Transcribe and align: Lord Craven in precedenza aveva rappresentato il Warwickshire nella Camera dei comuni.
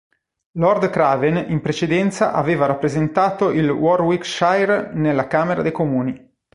Lord 0.53 0.89
Craven 0.89 1.37
in 1.49 1.61
precedenza 1.61 2.33
aveva 2.33 2.65
rappresentato 2.65 3.51
il 3.51 3.69
Warwickshire 3.69 4.89
nella 4.95 5.27
Camera 5.27 5.61
dei 5.61 5.71
comuni. 5.71 6.33